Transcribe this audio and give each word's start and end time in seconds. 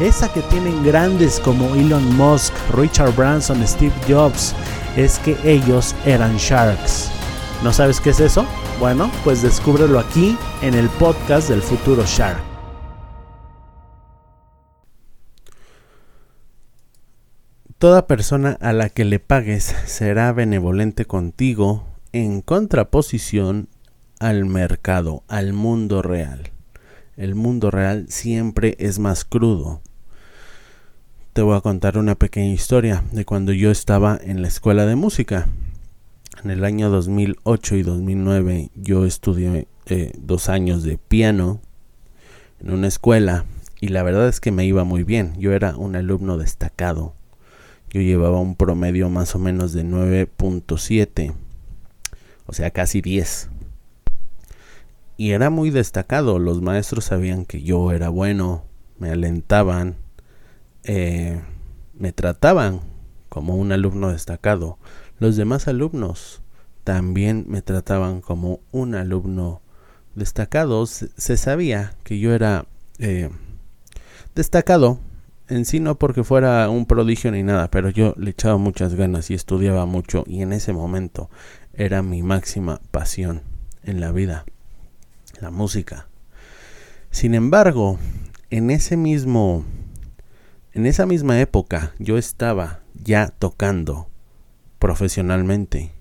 esa 0.00 0.32
que 0.32 0.42
tienen 0.42 0.82
grandes 0.82 1.38
como 1.38 1.74
Elon 1.74 2.16
Musk, 2.16 2.52
Richard 2.74 3.14
Branson, 3.14 3.66
Steve 3.66 3.94
Jobs, 4.08 4.54
es 4.96 5.18
que 5.20 5.36
ellos 5.44 5.94
eran 6.04 6.36
sharks. 6.36 7.10
¿No 7.62 7.72
sabes 7.72 8.00
qué 8.00 8.10
es 8.10 8.20
eso? 8.20 8.46
Bueno, 8.80 9.10
pues 9.22 9.42
descúbrelo 9.42 9.98
aquí 9.98 10.36
en 10.62 10.74
el 10.74 10.88
podcast 10.88 11.48
del 11.48 11.62
futuro 11.62 12.04
Shark. 12.06 12.42
Toda 17.78 18.06
persona 18.06 18.56
a 18.60 18.72
la 18.72 18.88
que 18.88 19.04
le 19.04 19.20
pagues 19.20 19.74
será 19.86 20.32
benevolente 20.32 21.04
contigo 21.04 21.84
en 22.12 22.40
contraposición 22.40 23.68
al 24.18 24.46
mercado, 24.46 25.22
al 25.28 25.52
mundo 25.52 26.00
real 26.02 26.50
el 27.16 27.34
mundo 27.34 27.70
real 27.70 28.06
siempre 28.08 28.76
es 28.78 28.98
más 28.98 29.24
crudo. 29.24 29.80
Te 31.34 31.42
voy 31.42 31.56
a 31.56 31.62
contar 31.62 31.98
una 31.98 32.14
pequeña 32.14 32.52
historia 32.52 33.02
de 33.10 33.24
cuando 33.24 33.50
yo 33.50 33.72
estaba 33.72 34.16
en 34.22 34.40
la 34.40 34.46
escuela 34.46 34.86
de 34.86 34.94
música. 34.94 35.48
En 36.44 36.52
el 36.52 36.64
año 36.64 36.90
2008 36.90 37.74
y 37.74 37.82
2009 37.82 38.70
yo 38.76 39.04
estudié 39.04 39.66
eh, 39.86 40.12
dos 40.16 40.48
años 40.48 40.84
de 40.84 40.96
piano 40.96 41.60
en 42.60 42.70
una 42.70 42.86
escuela 42.86 43.46
y 43.80 43.88
la 43.88 44.04
verdad 44.04 44.28
es 44.28 44.38
que 44.38 44.52
me 44.52 44.64
iba 44.64 44.84
muy 44.84 45.02
bien. 45.02 45.34
Yo 45.36 45.52
era 45.52 45.76
un 45.76 45.96
alumno 45.96 46.38
destacado. 46.38 47.14
Yo 47.90 48.00
llevaba 48.00 48.38
un 48.38 48.54
promedio 48.54 49.10
más 49.10 49.34
o 49.34 49.40
menos 49.40 49.72
de 49.72 49.84
9.7, 49.84 51.34
o 52.46 52.52
sea, 52.52 52.70
casi 52.70 53.00
10 53.00 53.50
y 55.16 55.32
era 55.32 55.50
muy 55.50 55.70
destacado. 55.70 56.38
Los 56.38 56.62
maestros 56.62 57.06
sabían 57.06 57.44
que 57.44 57.60
yo 57.60 57.90
era 57.90 58.08
bueno, 58.08 58.62
me 59.00 59.10
alentaban, 59.10 59.96
eh, 60.84 61.40
me 61.94 62.12
trataban 62.12 62.80
como 63.28 63.56
un 63.56 63.72
alumno 63.72 64.10
destacado. 64.10 64.78
Los 65.18 65.36
demás 65.36 65.68
alumnos 65.68 66.42
también 66.84 67.44
me 67.48 67.62
trataban 67.62 68.20
como 68.20 68.60
un 68.72 68.94
alumno 68.94 69.62
destacado. 70.14 70.86
Se, 70.86 71.36
sabía 71.36 71.94
que 72.04 72.18
yo 72.18 72.34
era 72.34 72.66
eh, 72.98 73.30
destacado. 74.34 75.00
En 75.48 75.66
sí 75.66 75.80
no 75.80 75.96
porque 75.96 76.24
fuera 76.24 76.70
un 76.70 76.86
prodigio 76.86 77.30
ni 77.30 77.42
nada, 77.42 77.70
pero 77.70 77.90
yo 77.90 78.14
le 78.16 78.30
echaba 78.30 78.56
muchas 78.56 78.94
ganas 78.94 79.30
y 79.30 79.34
estudiaba 79.34 79.84
mucho 79.84 80.24
y 80.26 80.40
en 80.40 80.54
ese 80.54 80.72
momento 80.72 81.28
era 81.74 82.02
mi 82.02 82.22
máxima 82.22 82.80
pasión 82.90 83.42
en 83.82 84.00
la 84.00 84.10
vida 84.10 84.46
la 85.40 85.50
música. 85.50 86.08
Sin 87.10 87.34
embargo, 87.34 87.98
en 88.50 88.70
ese 88.70 88.96
mismo 88.96 89.64
en 90.74 90.86
esa 90.86 91.06
misma 91.06 91.40
época 91.40 91.94
yo 91.98 92.18
estaba 92.18 92.80
ya 92.94 93.28
tocando 93.28 94.08
profesionalmente. 94.78 95.92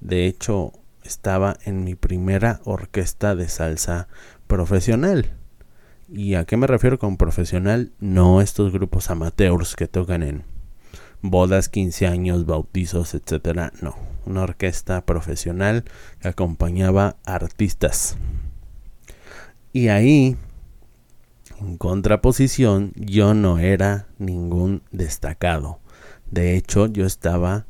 De 0.00 0.26
hecho, 0.26 0.72
estaba 1.04 1.56
en 1.64 1.84
mi 1.84 1.94
primera 1.94 2.60
orquesta 2.64 3.36
de 3.36 3.48
salsa 3.48 4.08
profesional. 4.46 5.32
¿Y 6.08 6.34
a 6.34 6.44
qué 6.44 6.56
me 6.56 6.66
refiero 6.66 6.98
con 6.98 7.16
profesional? 7.16 7.92
No 8.00 8.40
estos 8.40 8.72
grupos 8.72 9.10
amateurs 9.10 9.76
que 9.76 9.86
tocan 9.86 10.22
en 10.22 10.44
bodas, 11.22 11.68
15 11.68 12.06
años, 12.06 12.46
bautizos, 12.46 13.14
etcétera. 13.14 13.72
No, 13.82 13.94
una 14.24 14.42
orquesta 14.42 15.04
profesional 15.04 15.84
que 16.20 16.28
acompañaba 16.28 17.16
artistas 17.24 18.16
y 19.72 19.88
ahí, 19.88 20.36
en 21.60 21.76
contraposición, 21.76 22.92
yo 22.94 23.34
no 23.34 23.58
era 23.58 24.06
ningún 24.18 24.82
destacado. 24.92 25.80
De 26.30 26.56
hecho, 26.56 26.86
yo 26.86 27.04
estaba 27.04 27.66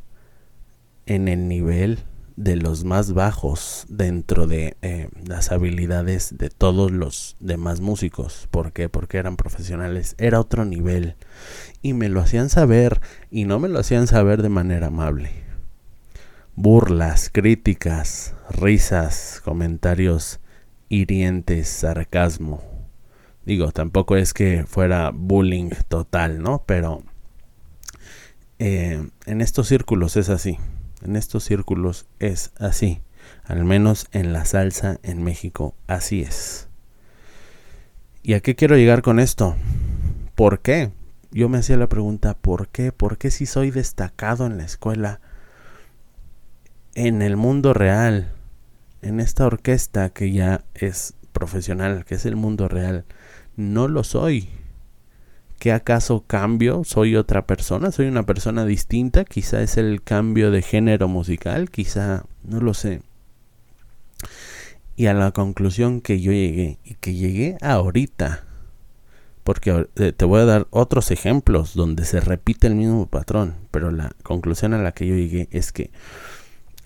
en 1.07 1.29
el 1.29 1.49
nivel 1.49 2.01
de 2.37 2.55
los 2.55 2.85
más 2.85 3.15
bajos 3.15 3.87
dentro 3.89 4.47
de 4.47 4.77
eh, 4.83 5.09
las 5.27 5.51
habilidades 5.51 6.37
de 6.39 6.51
todos 6.51 6.91
los 6.91 7.37
demás 7.41 7.81
músicos. 7.81 8.47
¿Por 8.51 8.73
qué? 8.73 8.89
Porque 8.89 9.19
eran 9.19 9.37
profesionales. 9.37 10.15
Era 10.19 10.39
otro 10.39 10.65
nivel. 10.65 11.17
Y 11.83 11.95
me 11.95 12.09
lo 12.09 12.21
hacían 12.21 12.51
saber. 12.51 13.01
Y 13.31 13.45
no 13.45 13.59
me 13.59 13.69
lo 13.69 13.79
hacían 13.79 14.07
saber 14.07 14.43
de 14.43 14.51
manera 14.51 14.89
amable. 14.89 15.31
Burlas, 16.55 17.31
críticas, 17.33 18.35
risas, 18.51 19.41
comentarios 19.45 20.41
hirientes, 20.89 21.69
sarcasmo. 21.69 22.78
Digo, 23.49 23.73
tampoco 23.73 24.17
es 24.17 24.35
que 24.35 24.67
fuera 24.67 25.11
bullying 25.11 25.71
total, 25.89 26.43
¿no? 26.43 26.65
Pero 26.67 27.03
eh, 28.59 29.09
en 29.25 29.41
estos 29.41 29.69
círculos 29.69 30.19
es 30.19 30.29
así. 30.29 30.59
En 31.01 31.17
estos 31.17 31.45
círculos 31.45 32.05
es 32.19 32.53
así. 32.59 33.01
Al 33.45 33.65
menos 33.65 34.07
en 34.13 34.35
la 34.35 34.45
salsa 34.45 34.99
en 35.03 35.25
México 35.25 35.75
así 35.87 36.21
es. 36.21 36.69
¿Y 38.23 38.35
a 38.35 38.41
qué 38.41 38.55
quiero 38.55 38.77
llegar 38.77 39.01
con 39.01 39.19
esto? 39.19 39.57
¿Por 40.35 40.61
qué? 40.61 40.91
Yo 41.31 41.49
me 41.49 41.57
hacía 41.57 41.79
la 41.79 41.89
pregunta, 41.89 42.35
¿por 42.35 42.69
qué? 42.69 42.93
¿Por 42.93 43.17
qué 43.17 43.31
si 43.31 43.47
soy 43.47 43.71
destacado 43.71 44.45
en 44.45 44.59
la 44.59 44.65
escuela? 44.65 45.23
En 46.95 47.23
el 47.23 47.39
mundo 47.39 47.73
real, 47.73 48.31
en 49.01 49.21
esta 49.21 49.47
orquesta 49.47 50.11
que 50.11 50.33
ya 50.33 50.67
es 50.75 51.15
profesional, 51.39 52.05
que 52.05 52.17
es 52.17 52.27
el 52.27 52.35
mundo 52.35 52.67
real, 52.67 53.05
no 53.57 53.87
lo 53.87 54.03
soy. 54.03 54.49
¿Qué 55.61 55.73
acaso 55.73 56.25
cambio? 56.27 56.83
¿Soy 56.85 57.15
otra 57.15 57.47
persona? 57.47 57.93
¿Soy 57.93 58.07
una 58.07 58.25
persona 58.25 58.65
distinta? 58.65 59.25
Quizá 59.25 59.63
es 59.63 59.77
el 59.77 60.03
cambio 60.03 60.51
de 60.51 60.63
género 60.63 61.07
musical, 61.07 61.71
quizá, 61.71 62.25
no 62.43 62.61
lo 62.61 62.75
sé. 62.75 63.03
Y 64.97 65.07
a 65.07 65.15
la 65.15 65.31
conclusión 65.31 66.01
que 66.01 66.21
yo 66.21 66.33
llegué, 66.33 66.79
y 66.85 66.95
que 66.95 67.15
llegué 67.15 67.57
ahorita, 67.61 68.45
porque 69.45 69.87
eh, 69.95 70.13
te 70.13 70.25
voy 70.25 70.41
a 70.41 70.45
dar 70.45 70.67
otros 70.71 71.13
ejemplos 71.13 71.75
donde 71.75 72.05
se 72.05 72.21
repite 72.21 72.67
el 72.67 72.75
mismo 72.75 73.07
patrón, 73.07 73.55
pero 73.71 73.93
la 73.93 74.11
conclusión 74.25 74.75
a 74.75 74.83
la 74.83 74.91
que 74.91 75.07
yo 75.07 75.15
llegué 75.15 75.49
es 75.53 75.71
que 75.71 75.93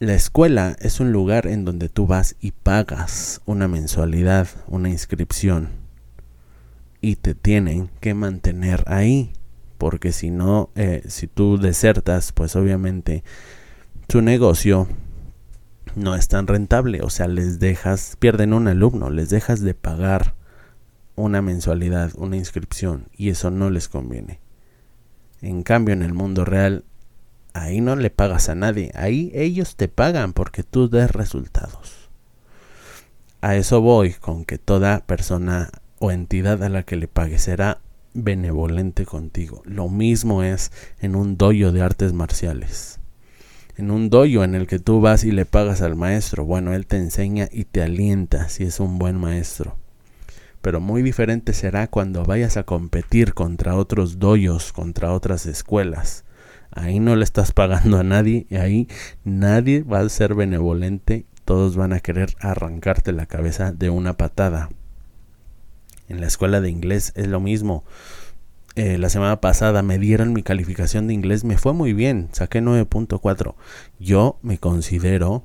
la 0.03 0.15
escuela 0.15 0.77
es 0.81 0.99
un 0.99 1.13
lugar 1.13 1.47
en 1.47 1.65
donde 1.65 1.89
tú 1.89 2.09
vas 2.09 2.35
y 2.41 2.51
pagas 2.51 3.41
una 3.47 3.69
mensualidad, 3.69 4.49
una 4.67 4.89
inscripción. 4.89 5.69
Y 7.01 7.15
te 7.15 7.37
tienen 7.37 7.89
que 8.01 8.13
mantener 8.13 8.83
ahí. 8.89 9.33
Porque 9.79 10.11
si 10.11 10.31
no, 10.31 10.71
eh, 10.75 11.05
si 11.07 11.29
tú 11.29 11.57
desertas, 11.57 12.33
pues 12.33 12.57
obviamente 12.57 13.23
tu 14.09 14.23
negocio 14.23 14.89
no 15.95 16.17
es 16.17 16.27
tan 16.27 16.49
rentable. 16.49 17.03
O 17.03 17.09
sea, 17.09 17.29
les 17.29 17.61
dejas, 17.61 18.17
pierden 18.19 18.55
un 18.55 18.67
alumno, 18.67 19.09
les 19.09 19.31
dejas 19.31 19.61
de 19.61 19.75
pagar 19.75 20.35
una 21.15 21.43
mensualidad, 21.43 22.11
una 22.17 22.37
inscripción. 22.37 23.07
Y 23.17 23.29
eso 23.29 23.53
no 23.53 23.71
les 23.71 23.89
conviene. 23.89 24.41
En 25.43 25.63
cambio, 25.63 25.93
en 25.93 26.03
el 26.03 26.13
mundo 26.13 26.45
real 26.45 26.85
ahí 27.55 27.81
no 27.81 27.97
le 27.97 28.11
pagas 28.11 28.49
a 28.49 28.55
nadie, 28.55 28.91
ahí 28.95 29.31
ellos 29.35 29.77
te 29.77 29.89
pagan 29.89 30.33
porque 30.33 30.63
tú 30.63 30.89
des 30.89 31.11
resultados. 31.11 32.11
A 33.41 33.57
eso 33.57 33.81
voy 33.81 34.13
con 34.13 34.45
que 34.45 34.59
toda 34.59 35.01
persona 35.07 35.71
o 35.99 36.11
entidad 36.11 36.63
a 36.63 36.69
la 36.69 36.85
que 36.85 36.97
le 36.97 37.09
pague 37.09 37.39
será 37.39 37.81
benevolente 38.15 39.05
contigo. 39.05 39.63
Lo 39.65 39.89
mismo 39.89 40.43
es 40.43 40.71
en 41.01 41.17
un 41.17 41.37
doyo 41.37 41.73
de 41.73 41.83
artes 41.83 42.13
marciales. 42.13 43.01
En 43.77 43.91
un 43.91 44.11
doyo 44.11 44.45
en 44.45 44.55
el 44.55 44.67
que 44.67 44.79
tú 44.79 45.01
vas 45.01 45.25
y 45.25 45.33
le 45.33 45.47
pagas 45.47 45.81
al 45.81 45.97
maestro, 45.97 46.45
bueno, 46.45 46.75
él 46.75 46.87
te 46.87 46.99
enseña 46.99 47.49
y 47.51 47.65
te 47.65 47.83
alienta 47.83 48.49
si 48.49 48.65
es 48.65 48.81
un 48.81 48.99
buen 48.99 49.17
maestro. 49.17 49.77
Pero 50.61 50.81
muy 50.81 51.03
diferente 51.03 51.53
será 51.55 51.89
cuando 51.89 52.25
vayas 52.25 52.57
a 52.57 52.65
competir 52.65 53.35
contra 53.35 53.75
otros 53.75 54.19
doyos, 54.19 54.73
contra 54.73 55.13
otras 55.13 55.47
escuelas. 55.47 56.25
Ahí 56.75 57.01
no 57.01 57.17
le 57.17 57.25
estás 57.25 57.53
pagando 57.53 57.99
a 57.99 58.03
nadie 58.03 58.47
y 58.49 58.57
ahí 58.57 58.89
nadie 59.25 59.83
va 59.83 60.01
a 60.01 60.09
ser 60.09 60.35
benevolente. 60.35 61.27
Todos 61.45 61.77
van 61.77 61.93
a 61.93 62.01
querer 62.01 62.35
arrancarte 62.41 63.13
la 63.13 63.27
cabeza 63.27 63.73
de 63.73 63.91
una 63.91 64.17
patada. 64.17 64.71
En 66.09 66.21
la 66.21 66.27
escuela 66.27 66.61
de 66.61 66.71
inglés 66.71 67.13
es 67.15 67.29
lo 67.29 67.41
mismo. 67.41 67.85
Eh, 68.75 68.97
la 68.97 69.11
semana 69.11 69.41
pasada 69.41 69.83
me 69.83 69.99
dieron 69.99 70.33
mi 70.33 70.43
calificación 70.43 71.07
de 71.07 71.13
inglés, 71.13 71.45
me 71.45 71.59
fue 71.59 71.75
muy 71.75 71.93
bien, 71.93 72.31
saqué 72.33 72.63
9.4. 72.63 73.55
Yo 73.99 74.39
me 74.41 74.57
considero, 74.57 75.45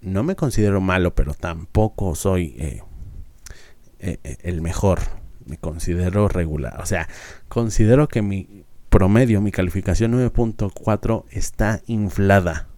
no 0.00 0.22
me 0.22 0.36
considero 0.36 0.80
malo, 0.80 1.16
pero 1.16 1.34
tampoco 1.34 2.14
soy 2.14 2.54
eh, 2.58 2.82
eh, 3.98 4.36
el 4.42 4.62
mejor. 4.62 5.00
Me 5.44 5.58
considero 5.58 6.28
regular. 6.28 6.80
O 6.80 6.86
sea, 6.86 7.08
considero 7.48 8.06
que 8.08 8.22
mi 8.22 8.64
promedio, 8.94 9.40
mi 9.40 9.50
calificación 9.50 10.12
9.4 10.12 11.24
está 11.32 11.80
inflada. 11.88 12.68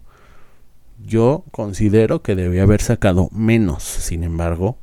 Yo 1.05 1.45
considero 1.51 2.23
que 2.23 2.35
debía 2.35 2.63
haber 2.63 2.81
sacado 2.81 3.29
menos. 3.33 3.83
Sin 3.83 4.25
embargo, 4.25 4.79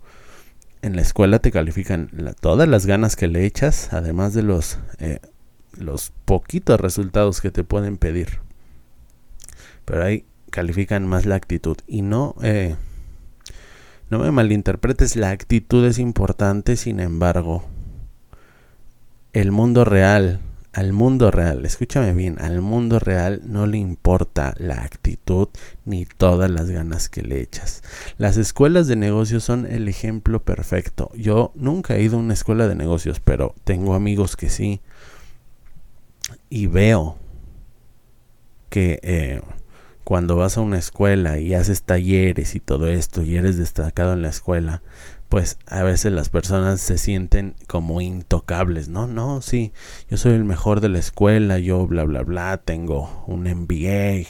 en 0.83 0.95
la 0.95 1.01
escuela 1.01 1.39
te 1.39 1.51
califican 1.51 2.11
todas 2.39 2.69
las 2.69 2.85
ganas 2.85 3.15
que 3.15 3.27
le 3.27 3.47
echas, 3.47 3.91
además 3.93 4.35
de 4.35 4.43
los, 4.43 4.77
eh, 4.99 5.21
los 5.75 6.13
poquitos 6.25 6.79
resultados 6.79 7.41
que 7.41 7.49
te 7.49 7.63
pueden 7.63 7.97
pedir. 7.97 8.39
Pero 9.85 10.03
ahí 10.03 10.25
califican 10.51 11.07
más 11.07 11.25
la 11.25 11.33
actitud. 11.33 11.77
Y 11.87 12.03
no, 12.03 12.35
eh, 12.43 12.75
no 14.11 14.19
me 14.19 14.29
malinterpretes, 14.29 15.15
la 15.15 15.31
actitud 15.31 15.83
es 15.83 15.97
importante, 15.97 16.75
sin 16.75 16.99
embargo, 16.99 17.65
el 19.33 19.51
mundo 19.51 19.83
real 19.83 20.39
al 20.73 20.91
mundo 20.91 21.29
real, 21.29 21.65
escúchame 21.65 22.13
bien, 22.13 22.37
al 22.41 22.59
mundo 22.59 22.97
real 22.97 23.41
no 23.45 23.67
le 23.67 23.77
importa 23.77 24.55
la 24.57 24.81
actitud 24.81 25.47
ni 25.85 26.05
todas 26.05 26.49
las 26.49 26.69
ganas 26.69 27.09
que 27.09 27.21
le 27.21 27.41
echas. 27.41 27.83
Las 28.17 28.37
escuelas 28.37 28.87
de 28.87 28.95
negocios 28.95 29.43
son 29.43 29.67
el 29.67 29.87
ejemplo 29.87 30.43
perfecto. 30.43 31.11
Yo 31.15 31.51
nunca 31.53 31.95
he 31.95 32.01
ido 32.01 32.17
a 32.17 32.21
una 32.21 32.33
escuela 32.33 32.67
de 32.67 32.73
negocios, 32.73 33.19
pero 33.19 33.53
tengo 33.63 33.93
amigos 33.93 34.35
que 34.35 34.49
sí. 34.49 34.81
Y 36.49 36.65
veo 36.65 37.17
que 38.69 38.99
eh, 39.03 39.41
cuando 40.03 40.35
vas 40.35 40.57
a 40.57 40.61
una 40.61 40.77
escuela 40.77 41.39
y 41.39 41.53
haces 41.53 41.83
talleres 41.83 42.55
y 42.55 42.59
todo 42.59 42.87
esto 42.87 43.23
y 43.23 43.37
eres 43.37 43.57
destacado 43.57 44.13
en 44.13 44.21
la 44.21 44.29
escuela, 44.29 44.81
pues 45.29 45.57
a 45.65 45.81
veces 45.83 46.11
las 46.11 46.29
personas 46.29 46.81
se 46.81 46.97
sienten 46.97 47.55
como 47.67 48.01
intocables, 48.01 48.89
¿no? 48.89 49.07
No, 49.07 49.41
sí, 49.41 49.71
yo 50.09 50.17
soy 50.17 50.33
el 50.33 50.43
mejor 50.43 50.81
de 50.81 50.89
la 50.89 50.99
escuela, 50.99 51.57
yo 51.57 51.87
bla, 51.87 52.03
bla, 52.03 52.21
bla, 52.23 52.57
tengo 52.57 53.23
un 53.27 53.43
MBA. 53.43 54.27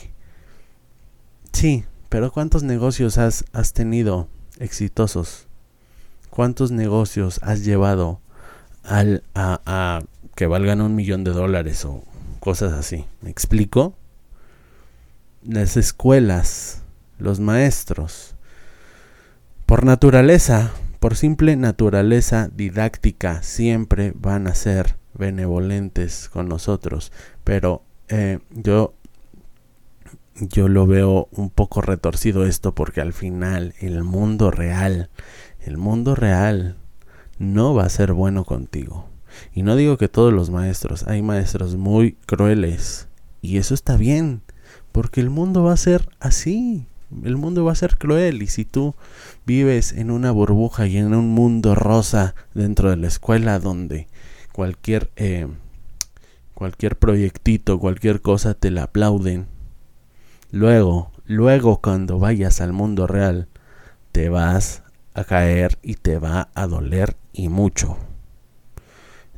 Sí, 1.51 1.83
pero 2.09 2.31
¿cuántos 2.31 2.63
negocios 2.63 3.17
has, 3.17 3.45
has 3.51 3.73
tenido 3.73 4.27
exitosos? 4.59 5.47
¿Cuántos 6.29 6.71
negocios 6.71 7.39
has 7.43 7.65
llevado 7.65 8.21
al, 8.83 9.23
a, 9.33 9.61
a 9.65 10.03
que 10.35 10.47
valgan 10.47 10.81
un 10.81 10.95
millón 10.95 11.23
de 11.23 11.31
dólares 11.31 11.83
o 11.85 12.03
cosas 12.39 12.73
así? 12.73 13.05
¿Me 13.21 13.29
explico? 13.29 13.95
Las 15.45 15.77
escuelas, 15.77 16.83
los 17.17 17.39
maestros, 17.39 18.35
por 19.65 19.85
naturaleza, 19.85 20.71
por 20.99 21.15
simple 21.15 21.55
naturaleza 21.55 22.49
didáctica 22.53 23.43
siempre 23.43 24.13
van 24.15 24.47
a 24.47 24.55
ser 24.55 24.95
benevolentes 25.13 26.29
con 26.29 26.47
nosotros, 26.47 27.11
pero 27.43 27.83
eh, 28.07 28.39
yo 28.51 28.93
yo 30.35 30.67
lo 30.67 30.87
veo 30.87 31.27
un 31.31 31.49
poco 31.49 31.81
retorcido 31.81 32.45
esto 32.45 32.73
porque 32.73 33.01
al 33.01 33.13
final 33.13 33.75
el 33.79 34.03
mundo 34.03 34.49
real, 34.49 35.09
el 35.59 35.77
mundo 35.77 36.15
real 36.15 36.77
no 37.37 37.73
va 37.73 37.83
a 37.83 37.89
ser 37.89 38.13
bueno 38.13 38.45
contigo. 38.45 39.09
Y 39.53 39.63
no 39.63 39.75
digo 39.75 39.97
que 39.97 40.07
todos 40.07 40.33
los 40.33 40.49
maestros, 40.49 41.07
hay 41.07 41.21
maestros 41.21 41.75
muy 41.75 42.13
crueles 42.13 43.07
y 43.41 43.57
eso 43.57 43.73
está 43.73 43.97
bien, 43.97 44.41
porque 44.93 45.19
el 45.19 45.29
mundo 45.29 45.63
va 45.63 45.73
a 45.73 45.77
ser 45.77 46.07
así. 46.21 46.85
El 47.25 47.35
mundo 47.35 47.65
va 47.65 47.73
a 47.73 47.75
ser 47.75 47.97
cruel. 47.97 48.41
Y 48.41 48.47
si 48.47 48.63
tú 48.63 48.95
vives 49.45 49.91
en 49.91 50.09
una 50.09 50.31
burbuja 50.31 50.87
y 50.87 50.95
en 50.97 51.13
un 51.13 51.27
mundo 51.29 51.75
rosa 51.75 52.35
dentro 52.53 52.89
de 52.89 52.95
la 52.95 53.07
escuela 53.07 53.59
donde 53.59 54.07
cualquier 54.53 55.11
eh, 55.17 55.47
cualquier 56.53 56.95
proyectito, 56.97 57.79
cualquier 57.79 58.21
cosa 58.21 58.53
te 58.53 58.71
la 58.71 58.83
aplauden, 58.83 59.47
luego, 60.51 61.11
luego 61.25 61.81
cuando 61.81 62.19
vayas 62.19 62.61
al 62.61 62.71
mundo 62.71 63.07
real 63.07 63.47
te 64.11 64.29
vas 64.29 64.83
a 65.13 65.23
caer 65.23 65.77
y 65.81 65.95
te 65.95 66.19
va 66.19 66.49
a 66.53 66.67
doler 66.67 67.17
y 67.33 67.49
mucho. 67.49 67.97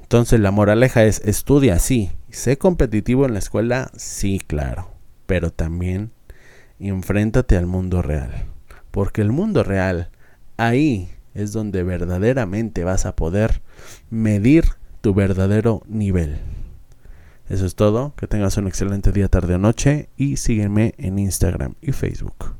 Entonces 0.02 0.40
la 0.40 0.52
moraleja 0.52 1.04
es 1.04 1.20
estudia, 1.26 1.80
sí, 1.80 2.12
sé 2.30 2.58
competitivo 2.58 3.26
en 3.26 3.34
la 3.34 3.40
escuela, 3.40 3.90
sí, 3.96 4.40
claro, 4.46 4.95
pero 5.26 5.52
también 5.52 6.12
enfréntate 6.80 7.58
al 7.58 7.68
mundo 7.68 8.02
real. 8.02 8.46
Porque 8.92 9.22
el 9.22 9.32
mundo 9.32 9.64
real, 9.64 10.10
ahí 10.58 11.10
es 11.34 11.52
donde 11.52 11.84
verdaderamente 11.84 12.84
vas 12.84 13.06
a 13.06 13.16
poder 13.16 13.62
medir 14.10 14.66
tu 15.02 15.14
verdadero 15.14 15.84
nivel. 15.88 16.40
Eso 17.50 17.66
es 17.66 17.76
todo, 17.76 18.16
que 18.16 18.28
tengas 18.28 18.58
un 18.58 18.68
excelente 18.68 19.12
día, 19.12 19.28
tarde 19.28 19.56
o 19.56 19.60
noche 19.60 20.10
y 20.18 20.38
sígueme 20.38 20.96
en 20.98 21.20
Instagram 21.20 21.76
y 21.82 21.92
Facebook. 21.92 22.56